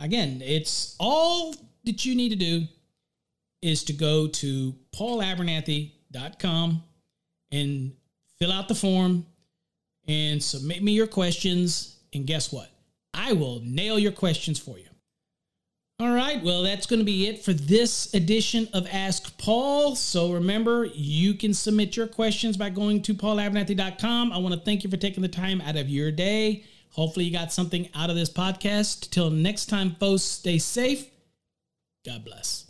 again, 0.00 0.42
it's 0.44 0.96
all 0.98 1.54
that 1.84 2.04
you 2.04 2.16
need 2.16 2.30
to 2.30 2.36
do 2.36 2.66
is 3.62 3.84
to 3.84 3.92
go 3.92 4.26
to 4.26 4.74
paulabernathy.com 4.92 6.82
and 7.52 7.92
fill 8.40 8.50
out 8.50 8.66
the 8.66 8.74
form 8.74 9.24
and 10.08 10.42
submit 10.42 10.82
me 10.82 10.90
your 10.90 11.06
questions. 11.06 12.00
And 12.12 12.26
guess 12.26 12.52
what? 12.52 12.68
I 13.14 13.32
will 13.32 13.62
nail 13.64 13.96
your 13.96 14.12
questions 14.12 14.58
for 14.58 14.76
you. 14.76 14.89
All 16.00 16.14
right, 16.14 16.42
well, 16.42 16.62
that's 16.62 16.86
going 16.86 17.00
to 17.00 17.04
be 17.04 17.28
it 17.28 17.44
for 17.44 17.52
this 17.52 18.14
edition 18.14 18.68
of 18.72 18.88
Ask 18.90 19.36
Paul. 19.36 19.94
So 19.96 20.32
remember, 20.32 20.86
you 20.94 21.34
can 21.34 21.52
submit 21.52 21.94
your 21.94 22.06
questions 22.06 22.56
by 22.56 22.70
going 22.70 23.02
to 23.02 23.12
paulabernathy.com. 23.12 24.32
I 24.32 24.38
want 24.38 24.54
to 24.54 24.60
thank 24.60 24.82
you 24.82 24.88
for 24.88 24.96
taking 24.96 25.20
the 25.20 25.28
time 25.28 25.60
out 25.60 25.76
of 25.76 25.90
your 25.90 26.10
day. 26.10 26.64
Hopefully, 26.92 27.26
you 27.26 27.32
got 27.32 27.52
something 27.52 27.86
out 27.94 28.08
of 28.08 28.16
this 28.16 28.30
podcast. 28.30 29.10
Till 29.10 29.28
next 29.28 29.66
time, 29.66 29.94
folks, 30.00 30.22
stay 30.22 30.56
safe. 30.56 31.06
God 32.06 32.24
bless. 32.24 32.69